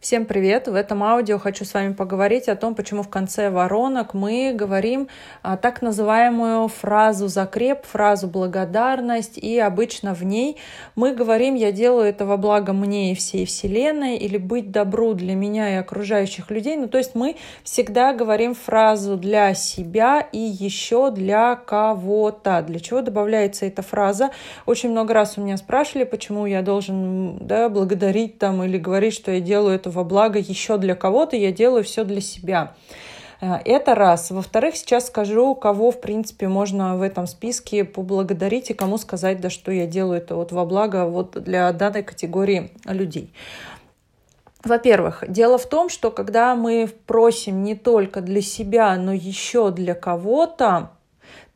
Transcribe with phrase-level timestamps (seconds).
[0.00, 0.68] Всем привет!
[0.68, 5.08] В этом аудио хочу с вами поговорить о том, почему в конце воронок мы говорим
[5.42, 10.56] а, так называемую фразу закреп, фразу благодарность, и обычно в ней
[10.94, 15.34] мы говорим «я делаю это во благо мне и всей вселенной» или «быть добру для
[15.34, 16.76] меня и окружающих людей».
[16.76, 17.34] Ну, то есть мы
[17.64, 22.62] всегда говорим фразу для себя и еще для кого-то.
[22.62, 24.30] Для чего добавляется эта фраза?
[24.64, 29.32] Очень много раз у меня спрашивали, почему я должен да, благодарить там или говорить, что
[29.32, 32.74] я делаю это во благо еще для кого-то, я делаю все для себя.
[33.40, 34.30] Э, это раз.
[34.30, 39.50] Во-вторых, сейчас скажу, кого, в принципе, можно в этом списке поблагодарить и кому сказать, да,
[39.50, 43.32] что я делаю это вот во благо вот для данной категории людей.
[44.64, 49.94] Во-первых, дело в том, что когда мы просим не только для себя, но еще для
[49.94, 50.90] кого-то,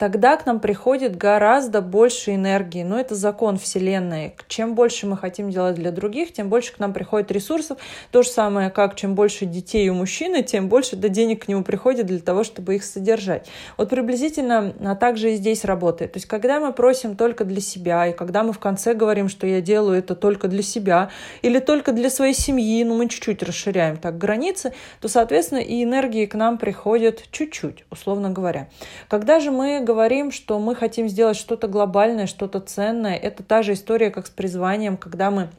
[0.02, 2.82] тогда к нам приходит гораздо больше энергии.
[2.82, 4.34] Но это закон Вселенной.
[4.48, 7.78] Чем больше мы хотим делать для других, тем больше к нам приходит ресурсов.
[8.10, 11.62] То же самое, как чем больше детей у мужчины, тем больше до денег к нему
[11.62, 13.46] приходит для того, чтобы их содержать.
[13.76, 16.14] Вот приблизительно а также и здесь работает.
[16.14, 19.46] То есть, когда мы просим только для себя, и когда мы в конце говорим, что
[19.46, 21.10] я делаю это только для себя,
[21.42, 26.26] или только для своей семьи, ну, мы чуть-чуть расширяем так границы, то, соответственно, и энергии
[26.26, 28.68] к нам приходят чуть-чуть, условно говоря.
[29.06, 33.74] Когда же мы говорим, что мы хотим сделать что-то глобальное, что-то ценное, это та же
[33.74, 35.50] история, как с призванием, когда мы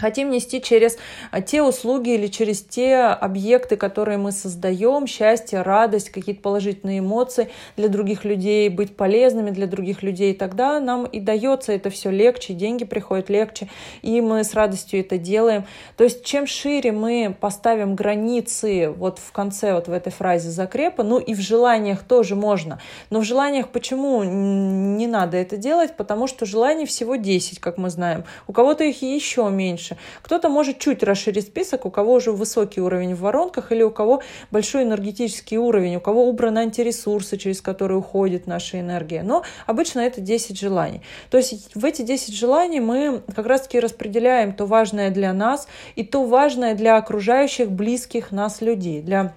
[0.00, 0.96] хотим нести через
[1.30, 7.50] а, те услуги или через те объекты, которые мы создаем, счастье, радость, какие-то положительные эмоции
[7.76, 12.54] для других людей, быть полезными для других людей, тогда нам и дается это все легче,
[12.54, 13.68] деньги приходят легче,
[14.02, 15.64] и мы с радостью это делаем.
[15.96, 21.02] То есть чем шире мы поставим границы вот в конце вот в этой фразе закрепа,
[21.02, 25.96] ну и в желаниях тоже можно, но в желаниях почему не надо это делать?
[25.96, 28.24] Потому что желаний всего 10, как мы знаем.
[28.46, 29.96] У кого-то их еще меньше меньше.
[30.22, 34.22] Кто-то может чуть расширить список, у кого уже высокий уровень в воронках или у кого
[34.50, 39.22] большой энергетический уровень, у кого убраны антиресурсы, через которые уходит наша энергия.
[39.22, 41.02] Но обычно это 10 желаний.
[41.30, 46.04] То есть в эти 10 желаний мы как раз-таки распределяем то важное для нас и
[46.04, 49.32] то важное для окружающих, близких нас людей, для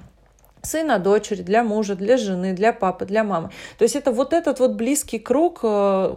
[0.62, 3.50] сына, дочери, для мужа, для жены, для папы, для мамы.
[3.78, 6.16] То есть это вот этот вот близкий круг э,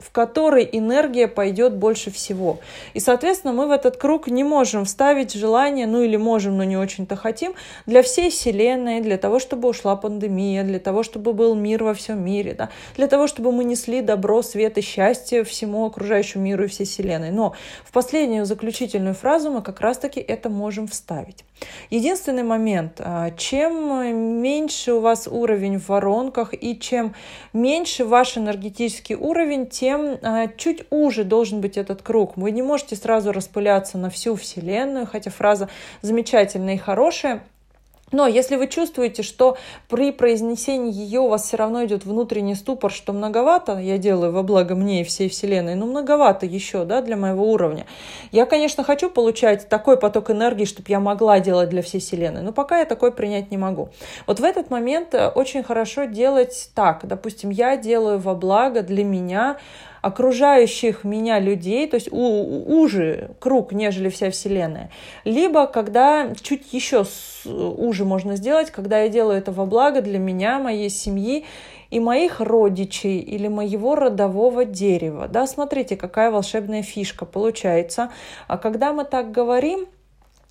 [0.00, 2.58] в которой энергия пойдет больше всего.
[2.94, 6.76] И, соответственно, мы в этот круг не можем вставить желание, ну или можем, но не
[6.76, 7.54] очень-то хотим,
[7.86, 12.24] для всей Вселенной, для того, чтобы ушла пандемия, для того, чтобы был мир во всем
[12.24, 16.68] мире, да, для того, чтобы мы несли добро, свет и счастье всему окружающему миру и
[16.68, 17.30] всей Вселенной.
[17.30, 21.44] Но в последнюю заключительную фразу мы как раз-таки это можем вставить.
[21.90, 27.14] Единственный момент, а, чем меньше у вас уровень в воронках и чем
[27.52, 32.36] меньше ваш энергетический уровень, тем тем а, чуть уже должен быть этот круг.
[32.36, 35.68] Вы не можете сразу распыляться на всю Вселенную, хотя фраза
[36.00, 37.42] замечательная и хорошая.
[38.12, 39.56] Но если вы чувствуете, что
[39.88, 44.42] при произнесении ее у вас все равно идет внутренний ступор, что многовато, я делаю во
[44.42, 47.86] благо мне и всей Вселенной, но многовато еще да, для моего уровня.
[48.32, 52.52] Я, конечно, хочу получать такой поток энергии, чтобы я могла делать для всей Вселенной, но
[52.52, 53.90] пока я такой принять не могу.
[54.26, 57.06] Вот в этот момент э, очень хорошо делать так.
[57.06, 59.56] Допустим, я делаю во благо для меня
[60.02, 64.90] окружающих меня людей, то есть у, уже круг, нежели вся Вселенная.
[65.24, 67.04] Либо когда чуть еще
[67.44, 71.44] уже можно сделать, когда я делаю это во благо для меня, моей семьи
[71.90, 75.28] и моих родичей или моего родового дерева.
[75.28, 78.10] Да, смотрите, какая волшебная фишка получается.
[78.46, 79.86] А когда мы так говорим,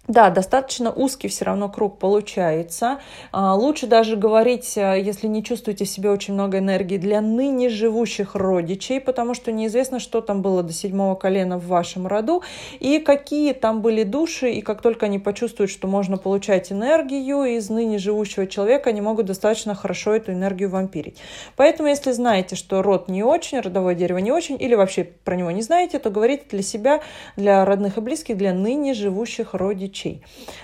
[0.10, 3.00] да, достаточно узкий все равно круг получается.
[3.32, 7.70] А, лучше даже говорить, а, если не чувствуете в себе очень много энергии, для ныне
[7.70, 12.42] живущих родичей, потому что неизвестно, что там было до седьмого колена в вашем роду,
[12.80, 17.70] и какие там были души, и как только они почувствуют, что можно получать энергию из
[17.70, 21.20] ныне живущего человека, они могут достаточно хорошо эту энергию вампирить.
[21.56, 25.52] Поэтому, если знаете, что род не очень, родовое дерево не очень, или вообще про него
[25.52, 27.02] не знаете, то говорите для себя,
[27.36, 30.24] для родных и близких, для ныне живущих родичей вещей.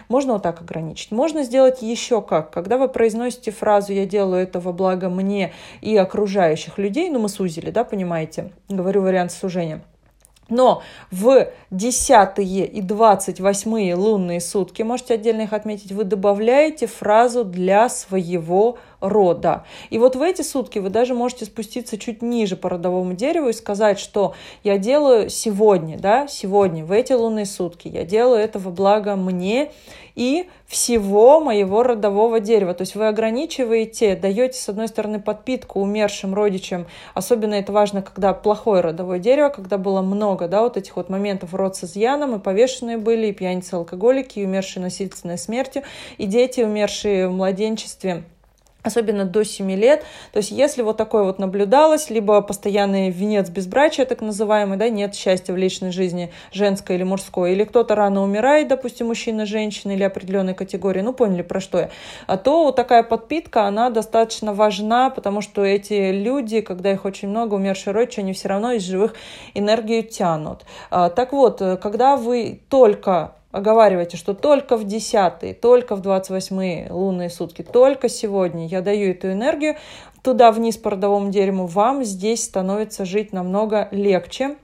[0.09, 1.11] Можно вот так ограничить.
[1.11, 2.51] Можно сделать еще как.
[2.51, 7.29] Когда вы произносите фразу «я делаю это во благо мне и окружающих людей», ну мы
[7.29, 8.51] сузили, да, понимаете?
[8.69, 9.81] Говорю вариант сужения.
[10.47, 17.89] Но в 10 и 28 лунные сутки, можете отдельно их отметить, вы добавляете фразу для
[17.89, 19.65] своего рода.
[19.89, 23.53] И вот в эти сутки вы даже можете спуститься чуть ниже по родовому дереву и
[23.53, 24.33] сказать, что
[24.63, 29.71] я делаю сегодня, да, сегодня, в эти лунные сутки, я делаю это во благо мне
[30.15, 32.73] и всего моего родового дерева.
[32.73, 36.87] То есть вы ограничиваете, даете, с одной стороны, подпитку умершим родичам.
[37.13, 41.53] Особенно это важно, когда плохое родовое дерево, когда было много да, вот этих вот моментов
[41.53, 45.83] род с изъяном, и повешенные были, и пьяницы, алкоголики, и умершие насильственной смертью,
[46.17, 48.23] и дети, умершие в младенчестве
[48.85, 50.05] особенно до 7 лет.
[50.31, 55.15] То есть если вот такое вот наблюдалось, либо постоянный венец безбрачия, так называемый, да, нет
[55.15, 60.03] счастья в личной жизни женской или мужской, или кто-то рано умирает, допустим, мужчина, женщина или
[60.03, 61.89] определенной категории, ну поняли про что я,
[62.27, 67.27] а то вот такая подпитка, она достаточно важна, потому что эти люди, когда их очень
[67.27, 69.15] много, умершие родичи, они все равно из живых
[69.53, 70.65] энергию тянут.
[70.91, 77.29] А, так вот, когда вы только оговаривайте, что только в 10 только в 28 лунные
[77.29, 79.75] сутки, только сегодня я даю эту энергию
[80.25, 84.55] туда вниз по родовому дереву, вам здесь становится жить намного легче,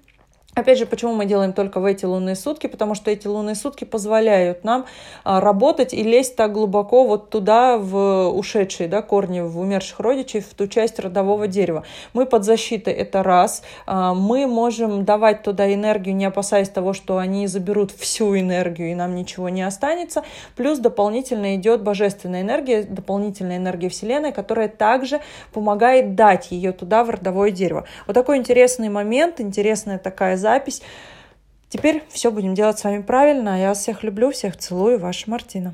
[0.54, 2.68] Опять же, почему мы делаем только в эти лунные сутки?
[2.68, 4.86] Потому что эти лунные сутки позволяют нам
[5.24, 10.42] а, работать и лезть так глубоко вот туда, в ушедшие да, корни, в умерших родичей,
[10.42, 11.86] в ту часть родового дерева.
[12.12, 13.64] Мы под защитой, это раз.
[13.86, 18.96] А, мы можем давать туда энергию, не опасаясь того, что они заберут всю энергию и
[18.96, 20.24] нам ничего не останется.
[20.58, 25.22] Плюс дополнительно идет божественная энергия, дополнительная энергия Вселенной, которая также
[25.54, 27.86] помогает дать ее туда, в родовое дерево.
[28.06, 30.82] Вот такой интересный момент, интересная такая запись.
[31.70, 33.62] Теперь все будем делать с вами правильно.
[33.62, 35.00] Я вас всех люблю, всех целую.
[35.00, 35.74] Ваша Мартина.